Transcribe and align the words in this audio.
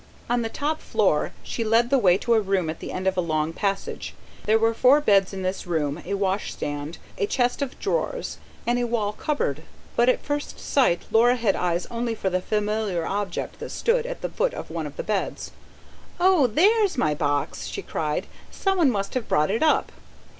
On 0.31 0.41
the 0.41 0.49
top 0.49 0.81
floor 0.81 1.31
she 1.43 1.63
led 1.63 1.91
the 1.91 1.99
way 1.99 2.17
to 2.17 2.33
a 2.33 2.41
room 2.41 2.71
at 2.71 2.79
the 2.79 2.91
end 2.91 3.05
of 3.05 3.15
a 3.15 3.21
long 3.21 3.53
passage. 3.53 4.15
There 4.45 4.57
were 4.57 4.73
four 4.73 4.99
beds 4.99 5.31
in 5.31 5.43
this 5.43 5.67
room, 5.67 6.01
a 6.03 6.15
washhand 6.15 6.49
stand, 6.95 6.97
a 7.19 7.27
chest 7.27 7.61
of 7.61 7.77
drawers, 7.79 8.39
and 8.65 8.79
a 8.79 8.87
wall 8.87 9.13
cupboard. 9.13 9.61
But 9.95 10.09
at 10.09 10.23
first 10.23 10.59
sight 10.59 11.03
Laura 11.11 11.35
had 11.35 11.55
eyes 11.55 11.85
only 11.91 12.15
for 12.15 12.31
the 12.31 12.41
familiar 12.41 13.05
object 13.05 13.59
that 13.59 13.69
stood 13.69 14.07
at 14.07 14.21
the 14.21 14.29
foot 14.29 14.55
of 14.55 14.71
one 14.71 14.87
of 14.87 14.97
the 14.97 15.03
beds. 15.03 15.51
"Oh, 16.19 16.47
THERE'S 16.47 16.97
my 16.97 17.13
box!" 17.13 17.67
she 17.67 17.83
cried, 17.83 18.25
"Someone 18.49 18.89
must 18.89 19.13
have 19.13 19.29
brought 19.29 19.51
it 19.51 19.61
up." 19.61 19.91